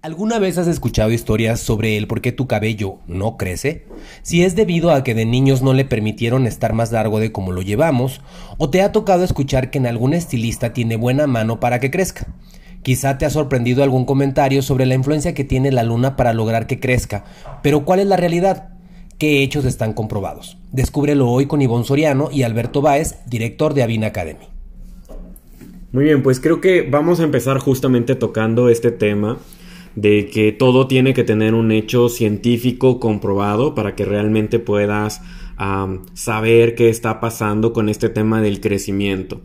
¿Alguna 0.00 0.38
vez 0.38 0.56
has 0.58 0.68
escuchado 0.68 1.10
historias 1.10 1.58
sobre 1.58 1.96
el 1.96 2.06
por 2.06 2.20
qué 2.20 2.30
tu 2.30 2.46
cabello 2.46 2.98
no 3.08 3.36
crece? 3.36 3.84
Si 4.22 4.44
es 4.44 4.54
debido 4.54 4.92
a 4.92 5.02
que 5.02 5.12
de 5.12 5.24
niños 5.24 5.60
no 5.60 5.72
le 5.72 5.84
permitieron 5.84 6.46
estar 6.46 6.72
más 6.72 6.92
largo 6.92 7.18
de 7.18 7.32
como 7.32 7.50
lo 7.50 7.62
llevamos, 7.62 8.20
o 8.58 8.70
te 8.70 8.80
ha 8.80 8.92
tocado 8.92 9.24
escuchar 9.24 9.70
que 9.70 9.78
en 9.78 9.88
algún 9.88 10.14
estilista 10.14 10.72
tiene 10.72 10.94
buena 10.94 11.26
mano 11.26 11.58
para 11.58 11.80
que 11.80 11.90
crezca. 11.90 12.28
Quizá 12.84 13.18
te 13.18 13.26
ha 13.26 13.30
sorprendido 13.30 13.82
algún 13.82 14.04
comentario 14.04 14.62
sobre 14.62 14.86
la 14.86 14.94
influencia 14.94 15.34
que 15.34 15.42
tiene 15.42 15.72
la 15.72 15.82
luna 15.82 16.14
para 16.14 16.32
lograr 16.32 16.68
que 16.68 16.78
crezca, 16.78 17.24
pero 17.64 17.84
¿cuál 17.84 17.98
es 17.98 18.06
la 18.06 18.16
realidad? 18.16 18.68
¿Qué 19.18 19.42
hechos 19.42 19.64
están 19.64 19.94
comprobados? 19.94 20.58
Descúbrelo 20.70 21.28
hoy 21.28 21.46
con 21.46 21.60
Ivonne 21.60 21.84
Soriano 21.84 22.30
y 22.30 22.44
Alberto 22.44 22.82
Báez, 22.82 23.16
director 23.26 23.74
de 23.74 23.82
Avina 23.82 24.06
Academy. 24.06 24.46
Muy 25.90 26.04
bien, 26.04 26.22
pues 26.22 26.38
creo 26.38 26.60
que 26.60 26.82
vamos 26.82 27.18
a 27.18 27.24
empezar 27.24 27.58
justamente 27.58 28.14
tocando 28.14 28.68
este 28.68 28.92
tema 28.92 29.38
de 29.94 30.28
que 30.28 30.52
todo 30.52 30.86
tiene 30.86 31.14
que 31.14 31.24
tener 31.24 31.54
un 31.54 31.72
hecho 31.72 32.08
científico 32.08 33.00
comprobado 33.00 33.74
para 33.74 33.94
que 33.94 34.04
realmente 34.04 34.58
puedas 34.58 35.22
saber 36.14 36.74
qué 36.74 36.88
está 36.88 37.20
pasando 37.20 37.72
con 37.72 37.88
este 37.88 38.08
tema 38.08 38.40
del 38.40 38.60
crecimiento. 38.60 39.40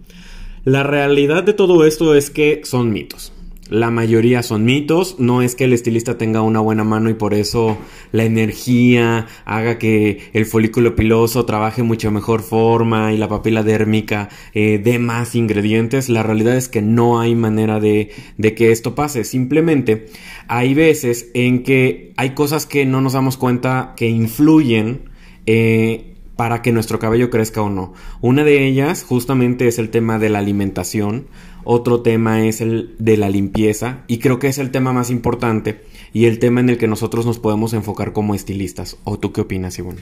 La 0.63 0.83
realidad 0.83 1.43
de 1.43 1.53
todo 1.53 1.85
esto 1.85 2.15
es 2.15 2.29
que 2.29 2.61
son 2.63 2.91
mitos. 2.93 3.33
La 3.69 3.91
mayoría 3.91 4.43
son 4.43 4.65
mitos, 4.65 5.19
no 5.19 5.41
es 5.41 5.55
que 5.55 5.63
el 5.63 5.73
estilista 5.73 6.17
tenga 6.17 6.41
una 6.41 6.59
buena 6.59 6.83
mano 6.83 7.09
y 7.09 7.13
por 7.13 7.33
eso 7.33 7.77
la 8.11 8.25
energía 8.25 9.27
haga 9.45 9.79
que 9.79 10.19
el 10.33 10.45
folículo 10.45 10.95
piloso 10.95 11.45
trabaje 11.45 11.81
mucho 11.81 12.11
mejor 12.11 12.41
forma 12.41 13.13
y 13.13 13.17
la 13.17 13.29
papila 13.29 13.63
dérmica 13.63 14.27
eh, 14.53 14.81
dé 14.83 14.99
más 14.99 15.33
ingredientes. 15.33 16.09
La 16.09 16.23
realidad 16.23 16.57
es 16.57 16.67
que 16.67 16.81
no 16.81 17.21
hay 17.21 17.35
manera 17.35 17.79
de, 17.79 18.11
de 18.37 18.53
que 18.53 18.71
esto 18.71 18.95
pase. 18.95 19.23
Simplemente 19.23 20.07
hay 20.47 20.73
veces 20.73 21.31
en 21.33 21.63
que 21.63 22.11
hay 22.17 22.31
cosas 22.31 22.65
que 22.65 22.85
no 22.85 22.99
nos 22.99 23.13
damos 23.13 23.37
cuenta 23.37 23.93
que 23.95 24.09
influyen 24.09 25.09
eh, 25.45 26.12
para 26.35 26.61
que 26.61 26.71
nuestro 26.71 26.99
cabello 26.99 27.29
crezca 27.29 27.61
o 27.61 27.69
no. 27.69 27.93
Una 28.21 28.43
de 28.43 28.67
ellas 28.67 29.03
justamente 29.03 29.67
es 29.67 29.79
el 29.79 29.89
tema 29.89 30.19
de 30.19 30.29
la 30.29 30.39
alimentación, 30.39 31.27
otro 31.63 32.01
tema 32.01 32.45
es 32.45 32.61
el 32.61 32.95
de 32.99 33.17
la 33.17 33.29
limpieza 33.29 34.03
y 34.07 34.17
creo 34.17 34.39
que 34.39 34.47
es 34.47 34.57
el 34.57 34.71
tema 34.71 34.93
más 34.93 35.09
importante 35.09 35.81
y 36.11 36.25
el 36.25 36.39
tema 36.39 36.59
en 36.59 36.69
el 36.69 36.77
que 36.77 36.87
nosotros 36.87 37.25
nos 37.25 37.39
podemos 37.39 37.73
enfocar 37.73 38.13
como 38.13 38.35
estilistas. 38.35 38.97
¿O 39.03 39.17
tú 39.19 39.31
qué 39.31 39.41
opinas, 39.41 39.77
Ivonne? 39.79 40.01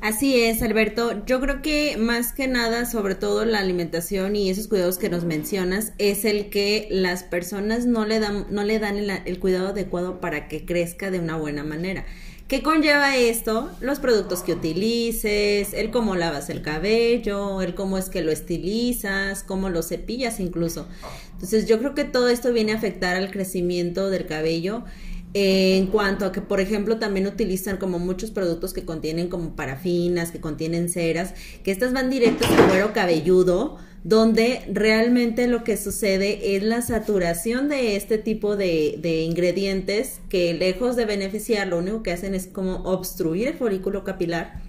Así 0.00 0.40
es, 0.40 0.62
Alberto. 0.62 1.24
Yo 1.26 1.40
creo 1.40 1.60
que 1.60 1.96
más 1.96 2.32
que 2.32 2.46
nada, 2.46 2.86
sobre 2.86 3.16
todo 3.16 3.44
la 3.44 3.58
alimentación 3.58 4.36
y 4.36 4.48
esos 4.48 4.68
cuidados 4.68 4.96
que 4.96 5.08
nos 5.08 5.24
mencionas, 5.24 5.92
es 5.98 6.24
el 6.24 6.50
que 6.50 6.86
las 6.90 7.24
personas 7.24 7.84
no 7.84 8.06
le 8.06 8.20
dan, 8.20 8.46
no 8.48 8.62
le 8.62 8.78
dan 8.78 8.96
el 8.96 9.38
cuidado 9.40 9.68
adecuado 9.68 10.20
para 10.20 10.46
que 10.46 10.64
crezca 10.64 11.10
de 11.10 11.18
una 11.18 11.36
buena 11.36 11.64
manera. 11.64 12.06
¿Qué 12.46 12.62
conlleva 12.62 13.16
esto? 13.16 13.70
Los 13.80 13.98
productos 13.98 14.42
que 14.42 14.54
utilices, 14.54 15.74
el 15.74 15.90
cómo 15.90 16.14
lavas 16.14 16.48
el 16.48 16.62
cabello, 16.62 17.60
el 17.60 17.74
cómo 17.74 17.98
es 17.98 18.08
que 18.08 18.22
lo 18.22 18.32
estilizas, 18.32 19.42
cómo 19.42 19.68
lo 19.68 19.82
cepillas 19.82 20.40
incluso. 20.40 20.88
Entonces 21.32 21.66
yo 21.66 21.78
creo 21.78 21.94
que 21.94 22.04
todo 22.04 22.30
esto 22.30 22.50
viene 22.52 22.72
a 22.72 22.76
afectar 22.76 23.16
al 23.16 23.30
crecimiento 23.30 24.08
del 24.08 24.24
cabello. 24.26 24.84
En 25.34 25.86
cuanto 25.88 26.24
a 26.24 26.32
que, 26.32 26.40
por 26.40 26.60
ejemplo, 26.60 26.98
también 26.98 27.26
utilizan 27.26 27.76
como 27.76 27.98
muchos 27.98 28.30
productos 28.30 28.72
que 28.72 28.84
contienen 28.84 29.28
como 29.28 29.54
parafinas, 29.56 30.30
que 30.30 30.40
contienen 30.40 30.88
ceras, 30.88 31.34
que 31.62 31.70
estas 31.70 31.92
van 31.92 32.10
directos 32.10 32.48
al 32.50 32.68
cuero 32.68 32.92
cabelludo, 32.92 33.76
donde 34.04 34.62
realmente 34.72 35.46
lo 35.48 35.64
que 35.64 35.76
sucede 35.76 36.56
es 36.56 36.62
la 36.62 36.82
saturación 36.82 37.68
de 37.68 37.96
este 37.96 38.16
tipo 38.16 38.56
de, 38.56 39.24
ingredientes 39.28 40.20
que 40.30 40.54
lejos 40.54 40.96
de 40.96 41.04
beneficiar, 41.04 41.66
lo 41.66 41.78
único 41.78 42.02
que 42.02 42.12
hacen 42.12 42.34
es 42.34 42.46
como 42.46 42.76
obstruir 42.84 43.48
el 43.48 43.54
folículo 43.54 44.04
capilar. 44.04 44.62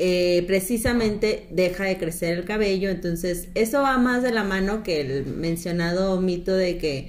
Eh, 0.00 0.44
precisamente 0.46 1.48
deja 1.50 1.82
de 1.82 1.98
crecer 1.98 2.38
el 2.38 2.44
cabello, 2.44 2.88
entonces 2.88 3.48
eso 3.56 3.82
va 3.82 3.98
más 3.98 4.22
de 4.22 4.30
la 4.30 4.44
mano 4.44 4.84
que 4.84 5.00
el 5.00 5.26
mencionado 5.26 6.20
mito 6.20 6.54
de 6.54 6.78
que 6.78 7.08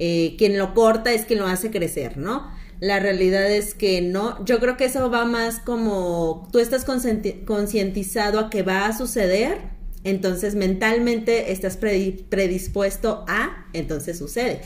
eh, 0.00 0.34
quien 0.38 0.56
lo 0.56 0.72
corta 0.72 1.12
es 1.12 1.26
quien 1.26 1.38
lo 1.40 1.46
hace 1.46 1.70
crecer, 1.70 2.16
¿no? 2.16 2.50
La 2.80 2.98
realidad 2.98 3.50
es 3.52 3.74
que 3.74 4.00
no, 4.00 4.42
yo 4.46 4.58
creo 4.58 4.78
que 4.78 4.86
eso 4.86 5.10
va 5.10 5.26
más 5.26 5.60
como 5.60 6.48
tú 6.50 6.58
estás 6.58 6.86
concientizado 6.86 8.40
a 8.40 8.48
que 8.48 8.62
va 8.62 8.86
a 8.86 8.96
suceder, 8.96 9.58
entonces 10.02 10.54
mentalmente 10.54 11.52
estás 11.52 11.76
predispuesto 11.76 13.26
a, 13.28 13.66
entonces 13.74 14.16
sucede. 14.16 14.62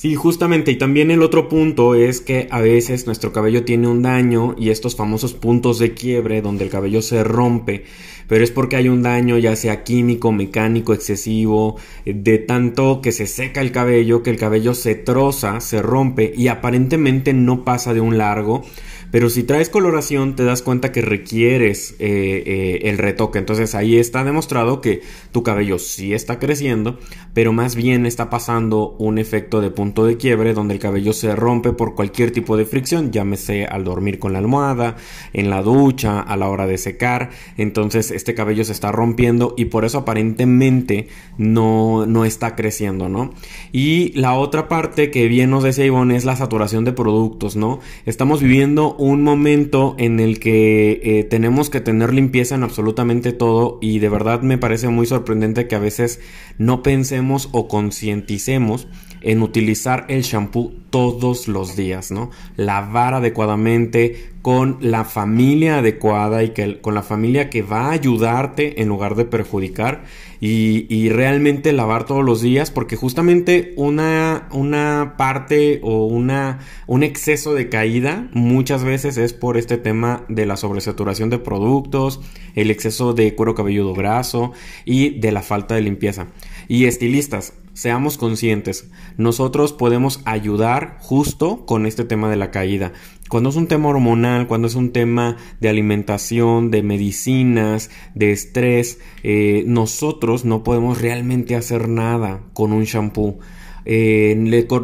Sí, 0.00 0.14
justamente, 0.14 0.70
y 0.70 0.76
también 0.76 1.10
el 1.10 1.22
otro 1.22 1.50
punto 1.50 1.94
es 1.94 2.22
que 2.22 2.48
a 2.50 2.62
veces 2.62 3.04
nuestro 3.04 3.34
cabello 3.34 3.64
tiene 3.66 3.86
un 3.86 4.00
daño 4.00 4.54
y 4.56 4.70
estos 4.70 4.96
famosos 4.96 5.34
puntos 5.34 5.78
de 5.78 5.92
quiebre 5.92 6.40
donde 6.40 6.64
el 6.64 6.70
cabello 6.70 7.02
se 7.02 7.22
rompe, 7.22 7.84
pero 8.26 8.42
es 8.42 8.50
porque 8.50 8.76
hay 8.76 8.88
un 8.88 9.02
daño 9.02 9.36
ya 9.36 9.54
sea 9.56 9.84
químico, 9.84 10.32
mecánico, 10.32 10.94
excesivo, 10.94 11.76
eh, 12.06 12.14
de 12.14 12.38
tanto 12.38 13.02
que 13.02 13.12
se 13.12 13.26
seca 13.26 13.60
el 13.60 13.72
cabello, 13.72 14.22
que 14.22 14.30
el 14.30 14.38
cabello 14.38 14.72
se 14.72 14.94
troza, 14.94 15.60
se 15.60 15.82
rompe 15.82 16.32
y 16.34 16.48
aparentemente 16.48 17.34
no 17.34 17.62
pasa 17.66 17.92
de 17.92 18.00
un 18.00 18.16
largo, 18.16 18.62
pero 19.10 19.28
si 19.28 19.42
traes 19.42 19.68
coloración, 19.68 20.36
te 20.36 20.44
das 20.44 20.62
cuenta 20.62 20.92
que 20.92 21.02
requieres 21.02 21.96
eh, 21.98 22.42
eh, 22.46 22.80
el 22.84 22.98
retoque. 22.98 23.38
Entonces 23.38 23.74
ahí 23.74 23.96
está 23.96 24.22
demostrado 24.24 24.80
que 24.80 25.02
tu 25.32 25.42
cabello 25.42 25.78
sí 25.78 26.14
está 26.14 26.38
creciendo, 26.38 26.98
pero 27.34 27.52
más 27.52 27.74
bien 27.74 28.06
está 28.06 28.30
pasando 28.30 28.94
un 28.98 29.18
efecto 29.18 29.60
de 29.60 29.70
punto 29.70 29.89
de 29.94 30.16
quiebre 30.16 30.54
donde 30.54 30.74
el 30.74 30.80
cabello 30.80 31.12
se 31.12 31.34
rompe 31.34 31.72
por 31.72 31.94
cualquier 31.94 32.30
tipo 32.30 32.56
de 32.56 32.64
fricción, 32.64 33.10
llámese 33.10 33.66
al 33.66 33.84
dormir 33.84 34.18
con 34.18 34.32
la 34.32 34.38
almohada, 34.38 34.96
en 35.32 35.50
la 35.50 35.62
ducha, 35.62 36.20
a 36.20 36.36
la 36.36 36.48
hora 36.48 36.66
de 36.66 36.78
secar. 36.78 37.30
Entonces 37.56 38.10
este 38.10 38.34
cabello 38.34 38.64
se 38.64 38.72
está 38.72 38.92
rompiendo 38.92 39.54
y 39.56 39.66
por 39.66 39.84
eso 39.84 39.98
aparentemente 39.98 41.08
no, 41.38 42.06
no 42.06 42.24
está 42.24 42.56
creciendo, 42.56 43.08
¿no? 43.08 43.34
Y 43.72 44.12
la 44.18 44.34
otra 44.34 44.68
parte 44.68 45.10
que 45.10 45.28
bien 45.28 45.50
nos 45.50 45.64
decía 45.64 45.84
Ivonne 45.84 46.16
es 46.16 46.24
la 46.24 46.36
saturación 46.36 46.84
de 46.84 46.92
productos, 46.92 47.56
¿no? 47.56 47.80
Estamos 48.06 48.40
viviendo 48.40 48.94
un 48.94 49.22
momento 49.22 49.96
en 49.98 50.20
el 50.20 50.38
que 50.38 51.00
eh, 51.02 51.24
tenemos 51.24 51.68
que 51.68 51.80
tener 51.80 52.14
limpieza 52.14 52.54
en 52.54 52.62
absolutamente 52.62 53.32
todo 53.32 53.78
y 53.80 53.98
de 53.98 54.08
verdad 54.08 54.42
me 54.42 54.58
parece 54.58 54.88
muy 54.88 55.06
sorprendente 55.06 55.66
que 55.66 55.74
a 55.74 55.80
veces 55.80 56.20
no 56.58 56.82
pensemos 56.82 57.48
o 57.52 57.68
concienticemos 57.68 58.88
en 59.22 59.42
utilizar 59.42 60.06
el 60.08 60.22
shampoo 60.22 60.72
todos 60.90 61.48
los 61.48 61.76
días, 61.76 62.10
¿no? 62.10 62.30
Lavar 62.56 63.14
adecuadamente 63.14 64.30
con 64.42 64.78
la 64.80 65.04
familia 65.04 65.78
adecuada 65.78 66.42
y 66.42 66.50
que, 66.50 66.80
con 66.80 66.94
la 66.94 67.02
familia 67.02 67.50
que 67.50 67.62
va 67.62 67.86
a 67.86 67.92
ayudarte 67.92 68.80
en 68.80 68.88
lugar 68.88 69.14
de 69.14 69.26
perjudicar 69.26 70.04
y, 70.40 71.10
realmente 71.10 71.72
lavar 71.72 72.06
todos 72.06 72.24
los 72.24 72.40
días 72.40 72.70
porque 72.70 72.96
justamente 72.96 73.74
una, 73.76 74.48
una 74.52 75.14
parte 75.18 75.80
o 75.82 76.06
una, 76.06 76.60
un 76.86 77.02
exceso 77.02 77.52
de 77.52 77.68
caída 77.68 78.28
muchas 78.32 78.82
veces 78.82 79.18
es 79.18 79.34
por 79.34 79.58
este 79.58 79.76
tema 79.76 80.24
de 80.28 80.46
la 80.46 80.56
sobresaturación 80.56 81.28
de 81.28 81.38
productos, 81.38 82.20
el 82.54 82.70
exceso 82.70 83.12
de 83.12 83.34
cuero 83.34 83.54
cabelludo 83.54 83.92
graso 83.92 84.52
y 84.86 85.18
de 85.20 85.32
la 85.32 85.42
falta 85.42 85.74
de 85.74 85.82
limpieza. 85.82 86.28
Y 86.68 86.86
estilistas, 86.86 87.52
seamos 87.80 88.18
conscientes, 88.18 88.90
nosotros 89.16 89.72
podemos 89.72 90.20
ayudar 90.26 90.98
justo 91.00 91.64
con 91.64 91.86
este 91.86 92.04
tema 92.04 92.28
de 92.28 92.36
la 92.36 92.50
caída. 92.50 92.92
Cuando 93.30 93.48
es 93.48 93.56
un 93.56 93.68
tema 93.68 93.88
hormonal, 93.88 94.46
cuando 94.46 94.68
es 94.68 94.74
un 94.74 94.92
tema 94.92 95.38
de 95.60 95.70
alimentación, 95.70 96.70
de 96.70 96.82
medicinas, 96.82 97.90
de 98.14 98.32
estrés, 98.32 98.98
eh, 99.22 99.64
nosotros 99.66 100.44
no 100.44 100.62
podemos 100.62 101.00
realmente 101.00 101.56
hacer 101.56 101.88
nada 101.88 102.42
con 102.52 102.74
un 102.74 102.84
shampoo. 102.84 103.38
Eh, 103.86 104.34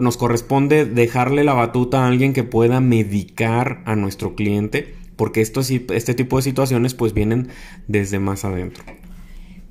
nos 0.01 0.17
corresponde 0.17 0.87
dejarle 0.87 1.45
la 1.45 1.53
batuta 1.53 2.03
a 2.03 2.09
alguien 2.09 2.33
que 2.33 2.45
pueda 2.45 2.81
medicar 2.81 3.83
a 3.85 3.95
nuestro 3.95 4.35
cliente, 4.35 4.95
porque 5.17 5.43
esto, 5.43 5.61
este 5.61 6.15
tipo 6.15 6.37
de 6.37 6.43
situaciones 6.43 6.95
pues 6.95 7.13
vienen 7.13 7.49
desde 7.89 8.21
más 8.21 8.47
adentro. 8.47 8.85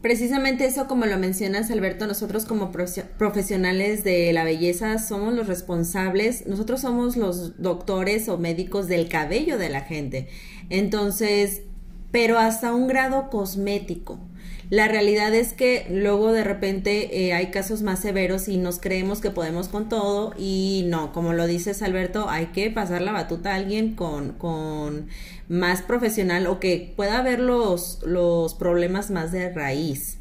Precisamente 0.06 0.66
eso, 0.66 0.86
como 0.86 1.08
lo 1.08 1.18
mencionas, 1.18 1.72
Alberto, 1.72 2.06
nosotros 2.06 2.46
como 2.46 2.72
profesionales 2.72 4.04
de 4.04 4.32
la 4.34 4.44
belleza 4.44 5.00
somos 5.00 5.34
los 5.34 5.48
responsables, 5.48 6.46
nosotros 6.46 6.82
somos 6.82 7.18
los 7.18 7.60
doctores 7.60 8.30
o 8.30 8.38
médicos 8.38 8.88
del 8.88 9.10
cabello 9.10 9.58
de 9.58 9.70
la 9.70 9.82
gente. 9.82 10.28
Entonces, 10.70 11.64
pero 12.16 12.40
hasta 12.40 12.74
un 12.74 12.88
grado 12.88 13.30
cosmético. 13.30 14.18
La 14.70 14.88
realidad 14.88 15.36
es 15.36 15.52
que 15.52 15.86
luego 15.90 16.32
de 16.32 16.46
repente 16.46 17.26
eh, 17.26 17.34
hay 17.34 17.48
casos 17.48 17.82
más 17.82 18.00
severos 18.00 18.48
y 18.48 18.56
nos 18.56 18.80
creemos 18.80 19.20
que 19.20 19.32
podemos 19.32 19.68
con 19.68 19.90
todo 19.90 20.34
y 20.38 20.86
no, 20.88 21.12
como 21.12 21.34
lo 21.34 21.46
dices 21.46 21.82
Alberto, 21.82 22.30
hay 22.30 22.46
que 22.54 22.72
pasar 22.72 23.02
la 23.02 23.12
batuta 23.12 23.52
a 23.52 23.56
alguien 23.56 23.96
con, 23.96 24.32
con 24.32 25.10
más 25.50 25.82
profesional 25.82 26.48
o 26.48 26.62
que 26.62 26.94
pueda 26.96 27.22
ver 27.22 27.42
los, 27.42 28.00
los 28.06 28.54
problemas 28.54 29.12
más 29.12 29.34
de 29.34 29.52
raíz. 29.52 30.18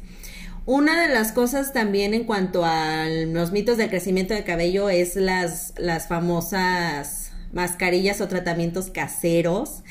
Una 0.65 1.01
de 1.01 1.13
las 1.13 1.31
cosas 1.31 1.71
también 1.71 2.13
en 2.13 2.25
cuanto 2.25 2.65
a 2.65 3.05
los 3.07 3.53
mitos 3.53 3.77
del 3.77 3.87
crecimiento 3.87 4.33
de 4.33 4.43
cabello 4.43 4.89
es 4.89 5.15
las, 5.15 5.73
las 5.77 6.09
famosas 6.09 7.31
mascarillas 7.53 8.19
o 8.19 8.27
tratamientos 8.27 8.89
caseros. 8.89 9.81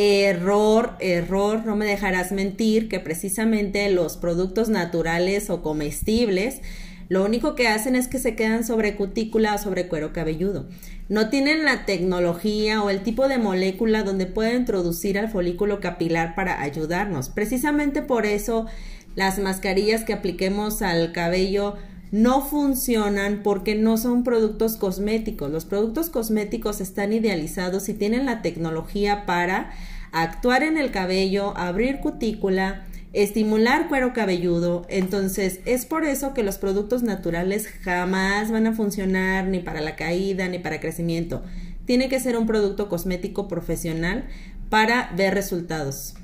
Error, 0.00 0.94
error, 1.00 1.66
no 1.66 1.74
me 1.74 1.84
dejarás 1.84 2.30
mentir 2.30 2.88
que 2.88 3.00
precisamente 3.00 3.90
los 3.90 4.16
productos 4.16 4.68
naturales 4.68 5.50
o 5.50 5.60
comestibles 5.60 6.60
lo 7.08 7.24
único 7.24 7.54
que 7.54 7.68
hacen 7.68 7.96
es 7.96 8.06
que 8.06 8.18
se 8.18 8.36
quedan 8.36 8.64
sobre 8.64 8.94
cutícula 8.94 9.54
o 9.54 9.58
sobre 9.58 9.88
cuero 9.88 10.12
cabelludo. 10.12 10.68
No 11.08 11.30
tienen 11.30 11.64
la 11.64 11.86
tecnología 11.86 12.82
o 12.82 12.90
el 12.90 13.02
tipo 13.02 13.28
de 13.28 13.38
molécula 13.38 14.02
donde 14.02 14.26
pueden 14.26 14.58
introducir 14.58 15.18
al 15.18 15.30
folículo 15.30 15.80
capilar 15.80 16.34
para 16.34 16.60
ayudarnos. 16.60 17.30
Precisamente 17.30 18.02
por 18.02 18.26
eso 18.26 18.66
las 19.14 19.38
mascarillas 19.38 20.04
que 20.04 20.12
apliquemos 20.12 20.82
al 20.82 21.12
cabello 21.12 21.76
no 22.10 22.42
funcionan 22.42 23.42
porque 23.42 23.74
no 23.74 23.96
son 23.96 24.24
productos 24.24 24.76
cosméticos. 24.76 25.50
Los 25.50 25.64
productos 25.64 26.10
cosméticos 26.10 26.80
están 26.80 27.12
idealizados 27.12 27.88
y 27.88 27.94
tienen 27.94 28.26
la 28.26 28.42
tecnología 28.42 29.26
para 29.26 29.70
actuar 30.12 30.62
en 30.62 30.78
el 30.78 30.90
cabello, 30.90 31.56
abrir 31.56 31.98
cutícula, 31.98 32.86
estimular 33.12 33.88
cuero 33.88 34.12
cabelludo. 34.12 34.86
Entonces, 34.88 35.60
es 35.64 35.86
por 35.86 36.04
eso 36.04 36.34
que 36.34 36.42
los 36.42 36.58
productos 36.58 37.02
naturales 37.02 37.68
jamás 37.82 38.50
van 38.50 38.66
a 38.66 38.72
funcionar 38.72 39.46
ni 39.46 39.60
para 39.60 39.80
la 39.80 39.96
caída 39.96 40.48
ni 40.48 40.58
para 40.58 40.80
crecimiento. 40.80 41.42
Tiene 41.84 42.08
que 42.08 42.20
ser 42.20 42.36
un 42.36 42.46
producto 42.46 42.88
cosmético 42.88 43.48
profesional 43.48 44.26
para 44.68 45.10
ver 45.16 45.34
resultados. 45.34 46.14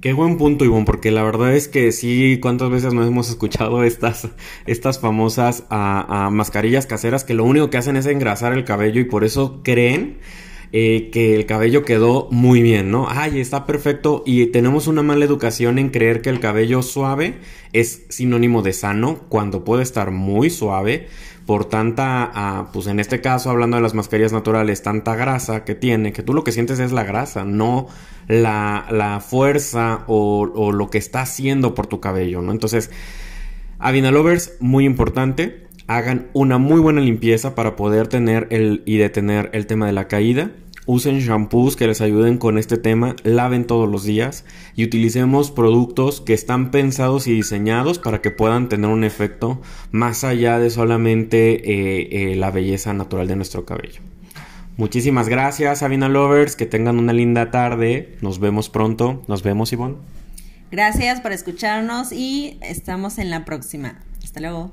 Qué 0.00 0.14
buen 0.14 0.38
punto, 0.38 0.64
Ivonne, 0.64 0.86
porque 0.86 1.10
la 1.10 1.22
verdad 1.22 1.54
es 1.54 1.68
que 1.68 1.92
sí, 1.92 2.38
cuántas 2.40 2.70
veces 2.70 2.94
no 2.94 3.04
hemos 3.04 3.28
escuchado 3.28 3.84
estas, 3.84 4.28
estas 4.66 4.98
famosas 4.98 5.64
a, 5.68 6.30
mascarillas 6.32 6.86
caseras 6.86 7.22
que 7.22 7.34
lo 7.34 7.44
único 7.44 7.68
que 7.68 7.76
hacen 7.76 7.96
es 7.96 8.06
engrasar 8.06 8.54
el 8.54 8.64
cabello 8.64 9.02
y 9.02 9.04
por 9.04 9.24
eso 9.24 9.60
creen 9.62 10.16
eh, 10.72 11.10
que 11.12 11.34
el 11.34 11.46
cabello 11.46 11.84
quedó 11.84 12.28
muy 12.30 12.62
bien, 12.62 12.90
¿no? 12.90 13.06
Ay, 13.08 13.40
está 13.40 13.66
perfecto 13.66 14.22
y 14.24 14.46
tenemos 14.46 14.86
una 14.86 15.02
mala 15.02 15.24
educación 15.24 15.78
en 15.78 15.90
creer 15.90 16.22
que 16.22 16.30
el 16.30 16.38
cabello 16.38 16.82
suave 16.82 17.38
es 17.72 18.04
sinónimo 18.08 18.62
de 18.62 18.72
sano 18.72 19.18
cuando 19.28 19.64
puede 19.64 19.82
estar 19.82 20.10
muy 20.12 20.48
suave 20.48 21.08
por 21.44 21.64
tanta, 21.64 22.30
ah, 22.32 22.70
pues 22.72 22.86
en 22.86 23.00
este 23.00 23.20
caso 23.20 23.50
hablando 23.50 23.76
de 23.76 23.82
las 23.82 23.94
mascarillas 23.94 24.32
naturales, 24.32 24.82
tanta 24.82 25.16
grasa 25.16 25.64
que 25.64 25.74
tiene, 25.74 26.12
que 26.12 26.22
tú 26.22 26.32
lo 26.34 26.44
que 26.44 26.52
sientes 26.52 26.78
es 26.78 26.92
la 26.92 27.02
grasa, 27.02 27.44
no 27.44 27.88
la, 28.28 28.86
la 28.92 29.18
fuerza 29.18 30.04
o, 30.06 30.48
o, 30.54 30.70
lo 30.70 30.90
que 30.90 30.98
está 30.98 31.22
haciendo 31.22 31.74
por 31.74 31.88
tu 31.88 31.98
cabello, 31.98 32.42
¿no? 32.42 32.52
Entonces, 32.52 32.92
Avinalovers, 33.80 34.52
muy 34.60 34.84
importante, 34.84 35.66
hagan 35.90 36.28
una 36.34 36.58
muy 36.58 36.80
buena 36.80 37.00
limpieza 37.00 37.56
para 37.56 37.74
poder 37.74 38.06
tener 38.06 38.46
el, 38.50 38.84
y 38.86 38.98
detener 38.98 39.50
el 39.52 39.66
tema 39.66 39.86
de 39.86 39.92
la 39.92 40.06
caída. 40.06 40.52
Usen 40.86 41.18
shampoos 41.18 41.74
que 41.74 41.88
les 41.88 42.00
ayuden 42.00 42.38
con 42.38 42.58
este 42.58 42.78
tema, 42.78 43.16
laven 43.24 43.66
todos 43.66 43.90
los 43.90 44.04
días 44.04 44.44
y 44.76 44.84
utilicemos 44.84 45.50
productos 45.50 46.20
que 46.20 46.32
están 46.32 46.70
pensados 46.70 47.26
y 47.26 47.32
diseñados 47.32 47.98
para 47.98 48.20
que 48.22 48.30
puedan 48.30 48.68
tener 48.68 48.88
un 48.88 49.02
efecto 49.02 49.60
más 49.90 50.22
allá 50.22 50.60
de 50.60 50.70
solamente 50.70 51.54
eh, 51.54 52.32
eh, 52.32 52.36
la 52.36 52.52
belleza 52.52 52.94
natural 52.94 53.26
de 53.26 53.34
nuestro 53.34 53.64
cabello. 53.64 54.00
Muchísimas 54.76 55.28
gracias, 55.28 55.80
Sabina 55.80 56.08
Lovers. 56.08 56.54
Que 56.54 56.66
tengan 56.66 57.00
una 57.00 57.12
linda 57.12 57.50
tarde. 57.50 58.16
Nos 58.20 58.38
vemos 58.38 58.68
pronto. 58.68 59.24
Nos 59.26 59.42
vemos, 59.42 59.72
Ivonne. 59.72 59.96
Gracias 60.70 61.20
por 61.20 61.32
escucharnos 61.32 62.12
y 62.12 62.58
estamos 62.62 63.18
en 63.18 63.28
la 63.28 63.44
próxima. 63.44 63.98
Hasta 64.22 64.38
luego. 64.38 64.72